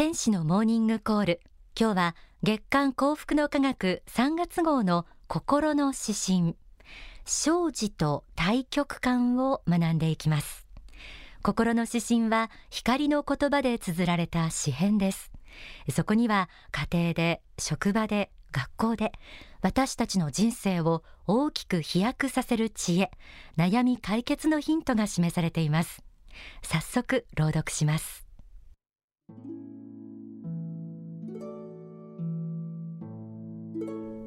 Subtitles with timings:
[0.00, 1.40] 天使のモーニングコール。
[1.78, 6.56] 今日は月刊幸福の科学3月号の心の指針。
[7.26, 10.66] 生じと対極感を学んでいきます。
[11.42, 15.30] 心の指針は光の言葉で綴られた詩編です。
[15.92, 19.12] そこには家庭で職場で学校で
[19.60, 23.10] 私たちの人生を大きく飛躍させる知恵
[23.58, 26.02] 悩み解決のヒントが示されています。
[26.62, 28.24] 早速朗読します。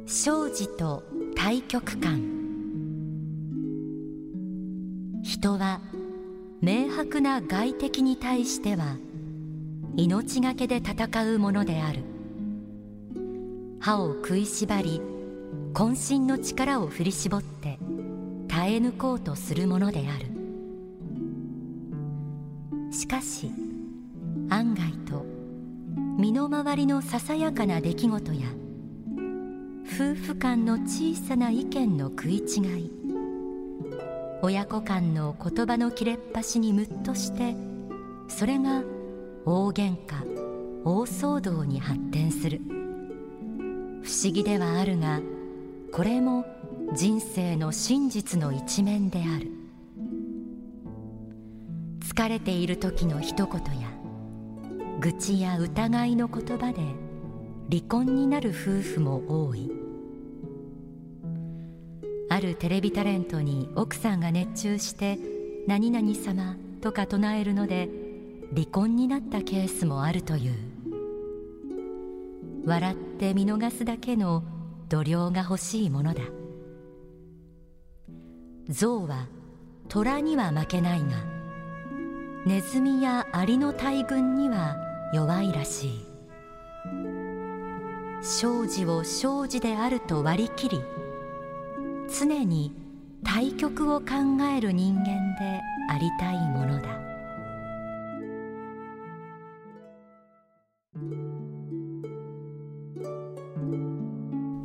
[0.05, 1.03] 生じと
[1.33, 2.21] 対極感
[5.23, 5.79] 人は
[6.61, 8.97] 明白な外敵に対しては
[9.95, 12.03] 命がけで戦うものである。
[13.79, 15.01] 歯を食いしばり
[15.73, 17.79] 渾身の力を振り絞って
[18.49, 20.27] 耐え抜こうとするものである。
[22.91, 23.51] しかし
[24.49, 25.25] 案外と
[26.17, 28.47] 身の回りのささやかな出来事や
[29.95, 32.91] 夫婦間の小さな意見の食い違い。
[34.41, 37.55] 親子間の言葉の切れっ端にムッとして
[38.27, 38.81] それが
[39.45, 40.25] 大喧嘩
[40.83, 42.59] 大騒動に発展する。
[44.01, 45.21] 不思議ではあるが
[45.91, 46.43] これも
[46.95, 49.51] 人生の真実の一面である。
[52.01, 53.89] 疲れている時の一言や
[54.99, 56.81] 愚痴や疑いの言葉で
[57.69, 59.82] 離婚になる夫婦も多い。
[62.33, 65.19] あるテレビタレントに奥さんが熱中して
[65.69, 67.91] 「何々様」とか唱えるので
[68.55, 70.53] 離婚になったケースもあるという。
[72.65, 74.43] 笑って見逃すだけの
[74.89, 76.23] 度量が欲しいものだ。
[78.67, 79.27] 象は
[79.87, 81.09] 虎には負けないが
[82.47, 84.75] ネズミやアリの大群には
[85.13, 86.05] 弱いらしい。
[88.23, 90.81] 生じを生じであると割り切り
[92.09, 92.73] 常に
[93.23, 94.05] 対極を考
[94.55, 97.03] える人間でありたいものだ。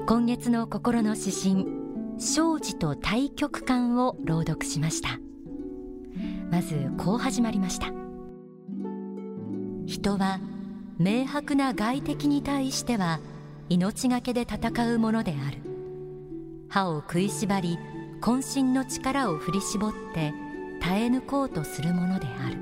[0.07, 1.67] 今月の心の指針
[2.19, 5.19] 生じと対極感を朗読しました。
[6.51, 7.93] まずこう始まりました。
[9.87, 10.41] 人は
[10.99, 13.21] 明白な外敵に対しては
[13.69, 15.68] 命がけで戦うものである。
[16.69, 17.79] 歯を食いしばり
[18.21, 20.33] 渾身の力を振り絞って
[20.81, 22.57] 耐え抜こうとするものである。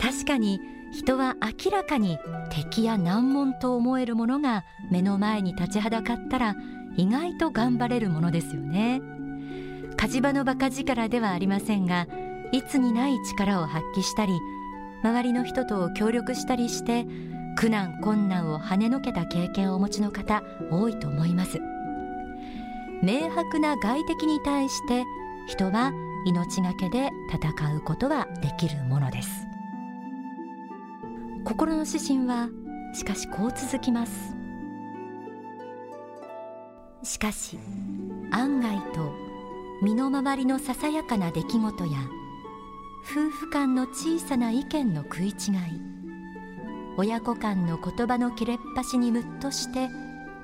[0.00, 0.60] 確かに
[0.92, 2.18] 人は明らかに
[2.50, 6.56] 敵や難問と思えるものが目の前に立ちはだかったら
[6.96, 9.00] 意外と頑張れるものですよね。
[9.96, 12.06] 火事場の馬鹿力ではありませんが
[12.52, 14.32] いつにない力を発揮したり
[15.02, 17.06] 周りの人と協力したりして
[17.60, 21.60] 苦難困難を跳ねのけた経験をお持ちの方多いと思います。
[23.02, 25.04] 明白な外敵に対して
[25.46, 25.92] 人は
[26.24, 29.28] 命がけで戦うことはできるものです。
[31.44, 32.48] 心の指針は
[32.94, 34.34] しかしこう続きます。
[37.02, 37.58] しかし
[38.30, 39.12] 案外と
[39.82, 41.98] 身の回りのささやかな出来事や
[43.04, 45.34] 夫婦間の小さな意見の食い違い
[47.00, 49.88] 親子間の言葉の切れっ端にムッとして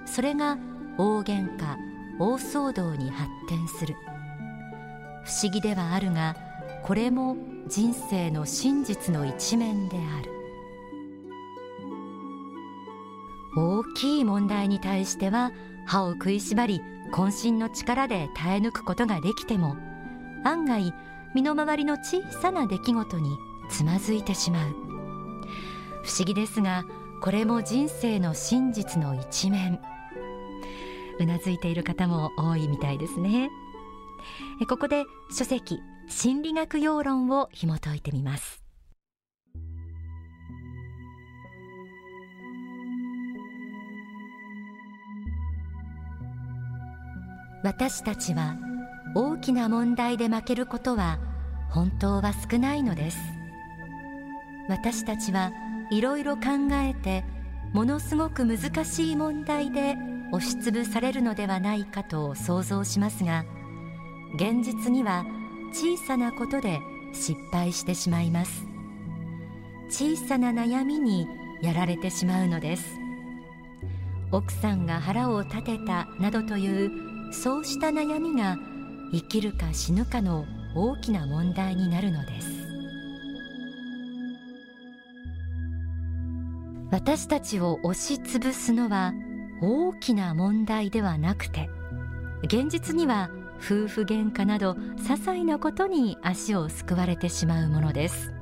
[0.06, 0.56] それが
[0.96, 1.76] 大喧嘩
[2.18, 3.94] 大騒動に発展する。
[5.26, 6.34] 不思議ではあるが
[6.82, 7.36] これも
[7.68, 10.30] 人生の真実の一面である。
[13.54, 15.52] 大きい問題に対しては
[15.84, 16.80] 歯を食いしばり
[17.12, 19.76] 渾身の力で耐え抜くことができても
[20.42, 20.94] 案外
[21.34, 23.36] 身の回りの小さな出来事に
[23.68, 24.85] つまずいてしまう。
[26.06, 26.84] 不思議ですが
[27.20, 29.80] これも人生の真実の一面。
[31.18, 33.50] うなずいている方も多いみたいですね。
[34.68, 35.04] ここで
[35.36, 38.62] 書籍心理学要論を紐解いてみます。
[47.64, 48.56] 私たちは
[49.16, 51.18] 大きな問題で負けることは
[51.68, 53.18] 本当は少ないのです。
[54.68, 55.50] 私たちは
[55.90, 56.42] いろいろ考
[56.72, 57.24] えて
[57.72, 59.96] ものすごく難しい問題で
[60.32, 63.44] 押しつぶされるのではないかと想像しますが
[64.34, 65.24] 現実には
[65.72, 66.80] 小さなことで
[67.12, 68.66] 失敗してしまいます。
[69.88, 71.28] 小さな悩みに
[71.62, 72.84] やられてしまうのです。
[74.32, 76.90] 奥さんが腹を立てたなどという
[77.32, 78.56] そうした悩みが
[79.12, 80.44] 生きるか死ぬかの
[80.74, 82.65] 大きな問題になるのです。
[86.90, 89.12] 私たちを押しつぶすのは
[89.60, 91.68] 大きな問題ではなくて
[92.44, 98.32] 現実には夫婦喧嘩など些細なことに足をすくわれてしまうものです。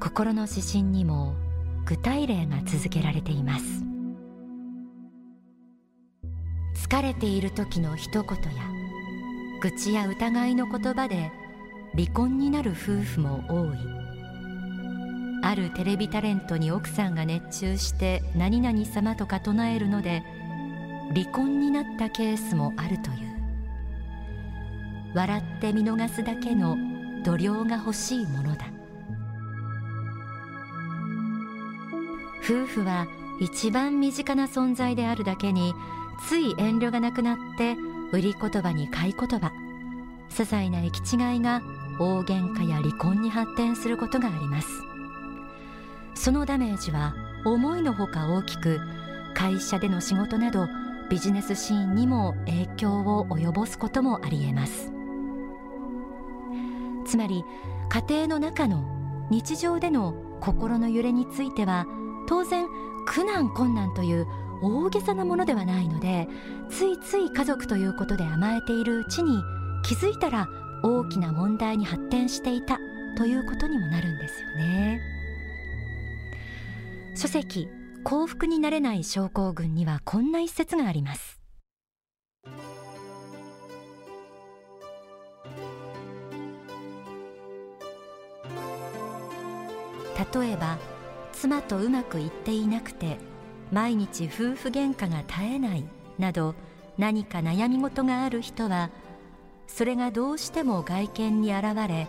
[0.00, 1.34] 心の指針にも
[1.84, 3.64] 具体例が続けられています。
[6.74, 8.62] 疲れている時の一言や
[9.60, 11.30] 愚痴や疑いの言葉で
[11.94, 14.07] 離婚になる夫婦も多い。
[15.48, 20.22] あるテレビタレントに奥さんが熱中して何々様とか唱えるので
[21.14, 23.28] 離婚になったケースもあるという。
[25.14, 26.76] 笑って見逃すだけの
[27.24, 28.66] 度量が欲しいものだ。
[32.44, 33.06] 夫婦は
[33.40, 35.72] 一番身近な存在であるだけに
[36.28, 37.74] つい遠慮がなくなって
[38.12, 39.50] 売り言葉に買い言葉。
[40.28, 41.62] 些細な行き違いが
[41.98, 44.68] 大喧嘩や離婚に発展することがあります。
[46.18, 48.80] そのダメージは思いのほか大きく
[49.34, 50.66] 会社での仕事など
[51.08, 54.92] ビジネスシーンにも影響を及ぼすこともありえます。
[57.06, 57.44] つまり
[57.88, 58.84] 家庭の中の
[59.30, 61.86] 日常での心の揺れについては
[62.26, 62.66] 当然
[63.06, 64.26] 苦難困難という
[64.60, 66.28] 大げさなものではないので
[66.68, 69.40] ついつい家族ということで甘えているうちに
[69.84, 70.48] 気づいたら
[70.82, 72.78] 大きな問題に発展していた
[73.16, 75.17] ということにもなるんですよね。
[77.20, 77.68] 書籍
[78.04, 81.40] 幸福になれない症候群にはこんな一節があります。
[90.32, 90.78] 例えば
[91.32, 93.18] 妻とうまくいっていなくて
[93.72, 95.84] 毎日夫婦喧嘩が絶えない
[96.20, 96.54] など
[96.98, 98.90] 何か悩み事がある人は
[99.66, 102.06] それがどうしても外見に現れ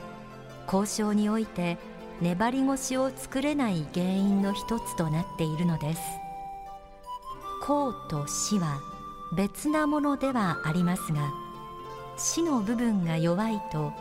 [0.72, 1.80] 交渉において
[2.22, 6.02] 粘り腰を作れない原因の一つとなっているのです。
[7.62, 8.80] 公と死は
[9.36, 11.32] 別なものではありますが
[12.18, 13.94] 死の部分が弱いと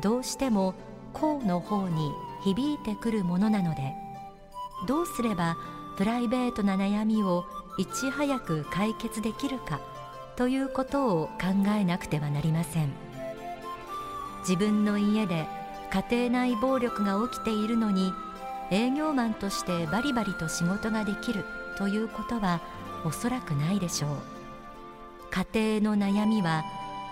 [0.00, 0.74] どうしても
[1.12, 2.12] 公の方に
[2.42, 3.94] 響いてくるものなので
[4.86, 5.56] どうすれば
[5.98, 7.44] プライベートな悩みを
[7.76, 9.80] いち早く解決できるか
[10.36, 12.92] ということを考えなくてはなりません。
[14.40, 15.46] 自分の家で
[15.92, 18.12] 家庭内暴力が起きているのに
[18.70, 21.44] 営業マンとしてバリバリと仕事ができる
[21.76, 22.60] ということは
[23.04, 24.10] おそらくないでしょう。
[25.30, 26.64] 家庭の悩みは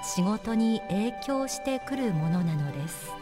[0.05, 3.13] 仕事に影響してくるものなのです。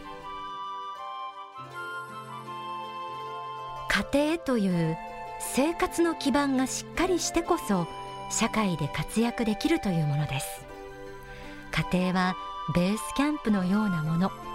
[4.12, 4.96] 家庭という
[5.40, 7.86] 生活の基盤がしっかりしてこそ
[8.30, 10.66] 社会で活躍できるというものです。
[11.92, 12.36] 家庭は
[12.74, 14.45] ベースキャンプのようなもの。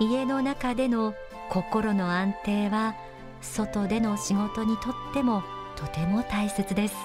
[0.00, 1.14] 家の中での
[1.50, 2.94] 心の安定は
[3.42, 5.42] 外での仕事にとっても
[5.76, 6.96] とても大切です。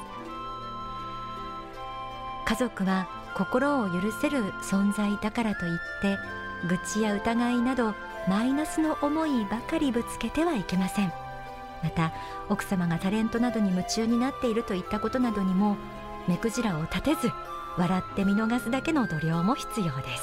[2.45, 6.17] 家族は心を許せる存在だからといって
[6.69, 7.93] 愚痴や疑いなど
[8.29, 11.11] マイナスの思いばかりぶつけてはいけません。
[11.83, 12.13] また
[12.49, 15.75] 奥様がタレントなどに夢中になっているといったことなどにも
[16.27, 17.29] 目くじらを立てず
[17.77, 20.17] 笑って見逃すだけの度量も必要で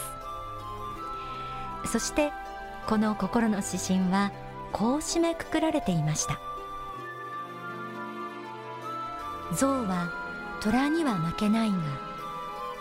[1.85, 1.93] す。
[1.93, 2.33] そして
[2.87, 4.33] この心の指針は
[4.73, 6.41] こう締めくくられていました。
[9.55, 10.11] 象は
[10.63, 11.77] 虎には負けないが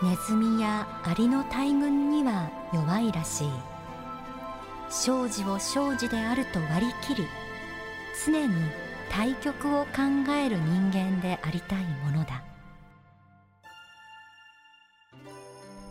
[0.02, 3.48] ネズミやアリの大群には弱いらしい。
[4.88, 7.26] 生児を生児であると割り切り
[8.26, 8.54] 常に
[9.10, 12.42] 対極を考える人間でありたいものだ。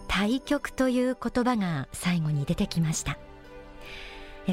[0.07, 3.17] 対極という言葉が最後に出てきました。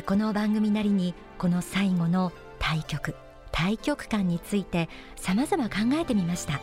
[0.07, 3.14] この番組なりにこの最後の対局
[3.50, 6.61] 対局観について様々考えてみました。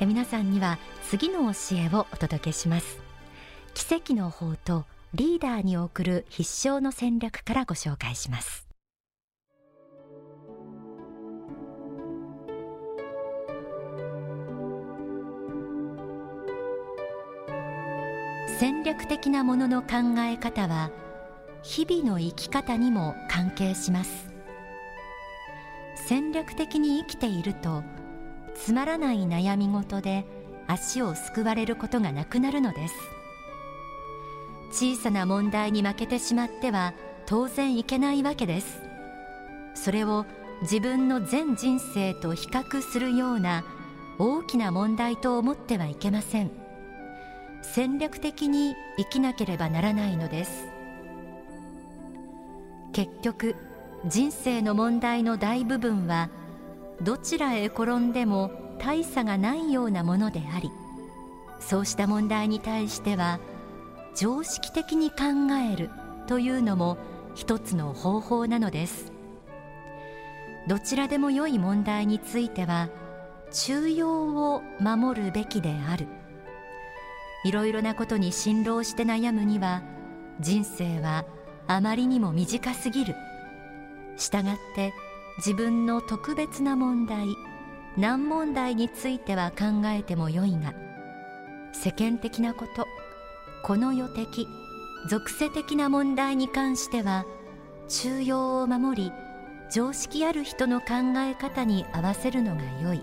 [0.00, 2.98] 皆さんには次の教えをお届けします。
[3.74, 4.84] 奇跡の法と
[5.14, 8.66] リーダーに送る必勝の戦略からご紹介します。
[18.58, 20.90] 戦略的なものの考え方は
[21.68, 24.28] 日々の生き方にも関係します。
[25.96, 27.82] 戦略的に生きていると
[28.54, 30.24] つまらない悩み事で
[30.68, 32.94] 足をすくわれることがなくなるのです。
[34.70, 36.94] 小さな問題に負けてしまっては
[37.26, 38.80] 当然いけないわけです。
[39.74, 40.24] それを
[40.62, 43.64] 自分の全人生と比較するような
[44.20, 46.52] 大きな問題と思ってはいけません。
[47.62, 50.75] 戦略的に生きなければならないのです。
[52.96, 53.56] 結局
[54.06, 56.30] 人生の問題の大部分は
[57.02, 60.70] どちらへ転んでも大差がないようなものであり
[61.60, 63.38] そうした問題に対しては
[64.14, 65.16] 常識的に考
[65.70, 65.90] える
[66.26, 66.96] というのも
[67.34, 69.12] 一つの方法なのです。
[70.66, 72.88] どちらでも良い問題については
[73.52, 76.06] 中庸を守るべきである。
[77.44, 79.82] いろいろなことに辛労して悩むには
[80.40, 81.26] 人生は
[81.68, 83.14] あまりにも短すぎる。
[84.16, 84.92] したがって
[85.38, 87.28] 自分の特別な問題
[87.96, 90.74] 難問題については考えてもよいが
[91.72, 92.86] 世間的なこと
[93.62, 94.46] この世的
[95.08, 97.26] 属性的な問題に関しては
[97.88, 99.12] 中庸を守り
[99.70, 103.02] 常識ある人の考え方に合わせるのが良い。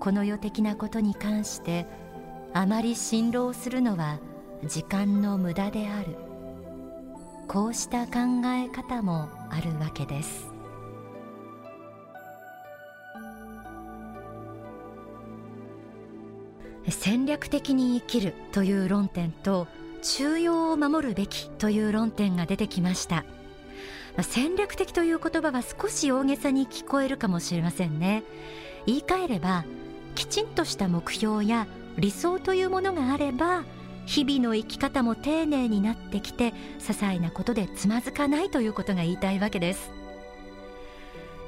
[0.00, 1.86] この世的なことに関して
[2.52, 4.20] あまり辛労するのは
[4.64, 6.23] 時間の無駄である。
[7.46, 10.52] こうした考え方もあるわけです。
[16.88, 19.66] 戦略的に生きるという論点と
[20.02, 23.24] 中庸を守るべきという論点が出てきました。
[24.22, 28.22] 戦略的という言葉は少し大げさに聞こえるかもしれませんね。
[28.86, 29.64] 言い換えれば
[30.14, 31.66] きちんとした目標や
[31.98, 33.64] 理想というものがあれば
[34.06, 39.90] 日々の生き方も丁寧になってきて些細なことでつまずかないということが言いたいわけです。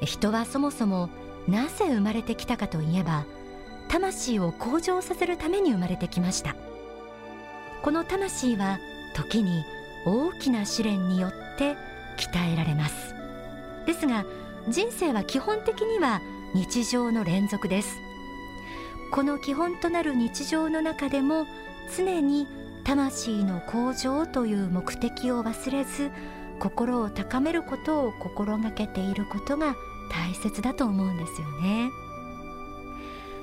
[0.02, 1.08] 人はそもそも
[1.48, 3.24] なぜ生まれてきたかといえば
[3.88, 6.56] 魂を向上させるために生まれてきました。
[7.82, 8.78] この魂は
[9.14, 9.64] 時に
[10.04, 11.76] 大きな試練によって
[12.16, 13.14] 鍛えられます。
[13.86, 14.24] ですが
[14.68, 16.20] 人生は基本的には
[16.54, 17.96] 日常の連続です。
[19.12, 21.46] この基本となる日常の中でも
[21.94, 22.46] 常に
[22.84, 26.10] 魂の向上という目的を忘れず
[26.58, 29.74] 心を高めることを心がけていることが
[30.10, 31.90] 大切だと思うんですよね。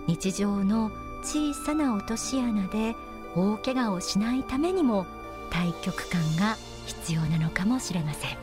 [0.08, 0.92] 日常の
[1.24, 2.96] 小さな落とし穴で
[3.36, 5.06] 大怪我をしないためにも
[5.50, 8.38] 対極感が必要なのかもしれません。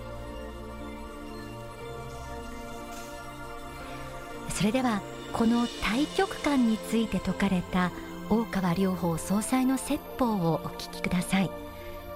[4.49, 5.00] それでは
[5.33, 7.90] この対極感について説かれた
[8.30, 11.50] 大川良法総裁の説法をお聞きください。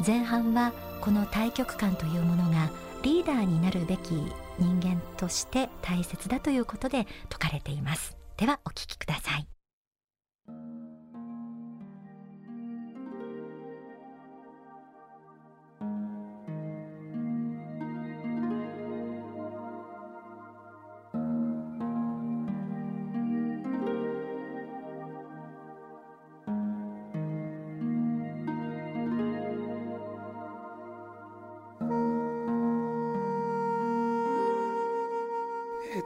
[0.05, 2.71] 前半はこの対極観というものが
[3.03, 4.15] リーダーになるべき
[4.59, 8.17] 人間として大切だということで説かれています。
[8.37, 9.54] ではお聞きください。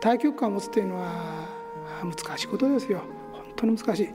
[0.00, 1.47] 対極感を持つというのは
[2.02, 3.02] 難しいことですよ。
[3.33, 4.09] 本当に難しい。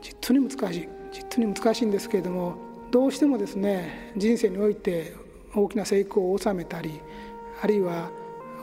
[0.00, 0.88] 実に難しい。
[1.14, 2.56] 実に難しいんですけれども
[2.90, 5.14] どうしてもですね人生において
[5.54, 7.00] 大きな成功を収めたり
[7.62, 8.10] あるいは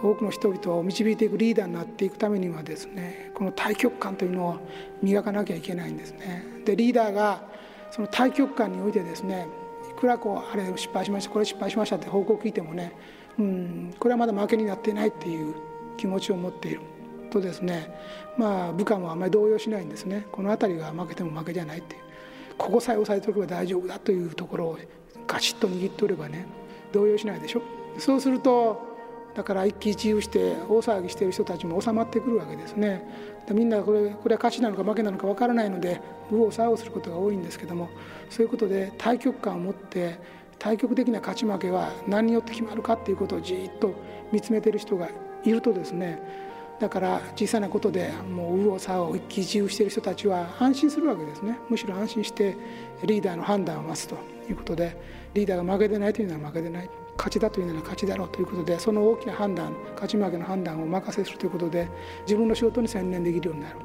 [0.03, 4.57] 多くの人々を導いていくリーダーになっていくためにはですねこの対極感というのを
[5.01, 6.43] 磨かなきゃいけないんですね。
[6.65, 7.43] でリーダーが
[7.91, 9.47] その対極感においてですね
[9.89, 12.93] いくらこうあれ失敗しましたこれ失敗しましたって報告を聞いてもね
[13.37, 15.53] うんこれはまだ負けになっていないっていう
[15.98, 16.81] 気持ちを持っている
[17.29, 17.93] とですね
[18.38, 20.27] まあ部下もあまり動揺しないんですね。
[20.31, 22.01] この辺りが負けても負けじゃないっていう。
[22.57, 24.77] ここさえ押さえておけば大丈夫だというところを
[25.27, 26.45] ガチッと握っておればね
[26.91, 27.62] 動揺しないでしょ。
[27.98, 28.89] そうすると
[29.36, 33.03] だから一喜一憂して大騒ぎしている人たちも収まってくるわけですね。
[33.48, 37.89] でみんなこれこれは勝ちなのか負けなのか分からないので右往左往することが多いんですけども
[38.29, 40.19] そういうことで対局感を持って
[40.60, 43.93] 対極的な勝ち負けは何によって決まるかっていうことをじっと
[44.31, 45.10] 見つめている人が
[45.43, 46.21] いるとですね
[46.81, 51.60] だから小さなことでもう右往左往一喜一している人たちは安心するわけですね。
[51.69, 52.57] むしろ安心して
[53.03, 54.15] リーダーの判断を待つと
[54.50, 54.98] いうことで
[55.36, 56.89] リーダーが負けてないというなら負けてない。
[57.17, 61.88] 勝ちだというなら勝ちだろうということでその大きな判断勝ち負けの判断を任せするということで
[62.24, 63.75] 自分の仕事に専念できるようになる。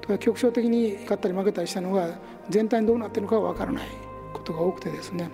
[0.00, 3.88] とか局所的に勝ったり負けたりしたのが全体にどうなっているのかは分からない
[4.32, 5.28] ことが多くてですね。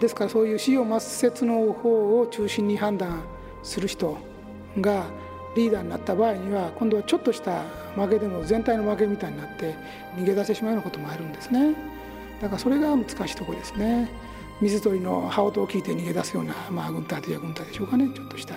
[0.00, 3.22] ですからそういう死を抹殺の方を中心に判断
[3.62, 4.18] する人
[4.80, 5.06] が
[5.56, 7.62] リーダーになった場合には今度はちょっとした
[7.94, 9.74] 負けでも全体の負けみたいになって
[10.16, 11.74] 逃げ出してしまうようなこともあるんですね。
[12.40, 14.10] だからそれが難しいところですね。
[14.60, 18.08] 水鳥の羽音を聞いて逃げ出すような、まあ、軍隊という軍隊でしょうかね。
[18.14, 18.54] ちょっとした。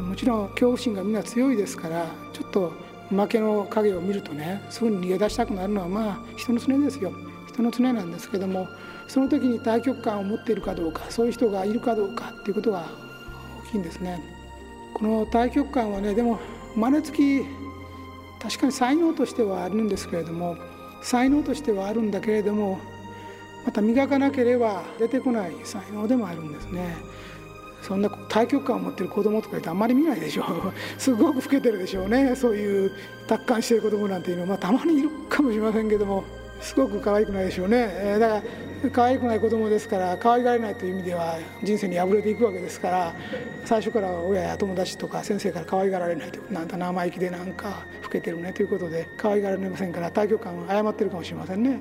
[0.00, 2.72] もちろん恐怖心がみんな強いですからちょっと
[3.10, 7.12] 負けの影を見るとねすぐに逃げ出したくなるのはまあ人の常ですよ。
[7.48, 8.68] 人の常なんですけども
[9.08, 12.86] その時に大局観を持っているかどうかそういう人がいるかどうかっていうことが
[13.66, 14.39] 大きいんですね。
[15.00, 16.38] この対極観はねでも
[16.76, 17.44] 真似つき
[18.40, 20.56] 確かに才能としてはあるんですけれども
[21.02, 22.78] 才能としてはあるんだけれども
[23.64, 26.96] また磨かなければ出てこない才能でもあるんですね。
[27.82, 30.72] そんな対極感を持ってる子供とかいてあんまり見ないでしょう。
[31.00, 32.34] すごく老けてるでしょうね。
[32.36, 32.92] そういう
[33.26, 36.24] 達観してる子供なんていうのは、まあ、たまにいるかもしれませんけども
[36.60, 38.42] すごく可愛くないでしょうね、えー、だから
[38.88, 43.14] 可愛くない子供ですから可愛がれないという意味では人生に破れていくわけですから
[43.66, 51.80] 最初から親や友達とか先生から可愛がられないとなんか生意気でなんか老けてるねということで可愛がられませんから対局感を誤ってるかもしれませんね。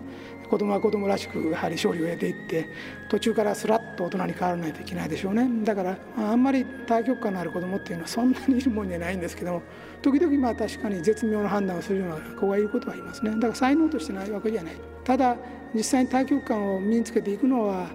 [0.50, 2.68] 子供は子供らしくやはり勝利を得ていって
[3.08, 5.48] 途中からスラッと大人に変わらないといけないでしょうね。
[5.64, 9.62] だからあんまり対局感のある子供っていうのはそんなにいるもんじゃないんですけども
[10.02, 13.32] 時々まあ確かに絶妙な判断をするような子がいることはいますね。
[13.32, 14.76] だから才能としてないわけじゃない。
[15.10, 15.38] ただ
[15.74, 17.88] 実際に対局感を身につけていくのは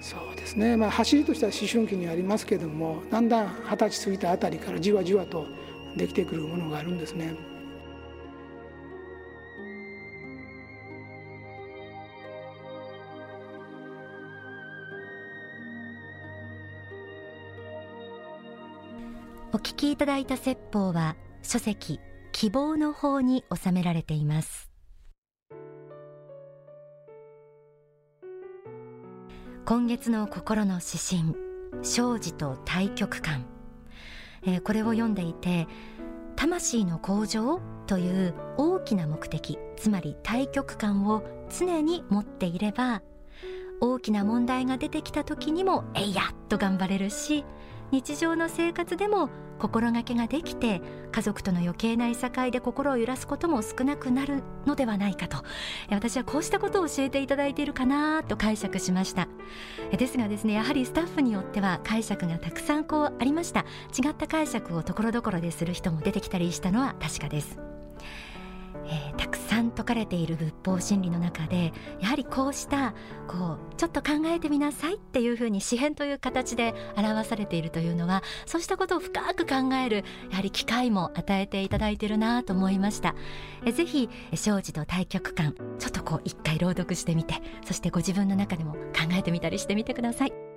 [0.00, 5.48] そうですね、まあ、走りとしては思春期にありますけどもだんだん二十歳過ぎたあたりからじわじわと
[5.96, 7.34] できてくるものがあるんですね。
[19.52, 21.98] お聞きいただいた説法は書籍
[22.30, 24.73] 希望の方に収められています
[29.66, 31.34] 今月の心の指針
[31.82, 33.46] 生児と対極感、
[34.44, 35.66] えー、これを読んでいて
[36.36, 43.00] 魂の向上という大きな目的つまり対極観を常に持っていれば
[43.80, 47.46] 大きな問題が出てきた時にもえいやと頑張れるし
[47.94, 50.82] 日常の生活でも心がけができて
[51.12, 55.44] 家族との余計ないさかいで心を揺らすことも少なくなるのではないかと。
[55.90, 59.28] 私はこうしたことを教えていただいているかなと解釈しました。
[59.96, 63.60] ですがですねやはりスタッフによっては解釈がたくさんこうありました。
[63.96, 67.60] 違った解釈をところどころでする人も出てきたりしたのは確かです。
[68.86, 72.94] えー、たくさん説かれている仏法真理の中でやはりこうした
[73.28, 83.14] こうちょっと考えてみなさいっていうふうに詩編という形で表されているというのはそうしたことを深く考えるやはり機会も与えていただいているなと思いました。
[83.66, 88.80] えぜひ庄司と対極感ちょっとこう一回朗読してみてそしてご自分の中でも考
[89.12, 90.53] えてみたりしてみてください。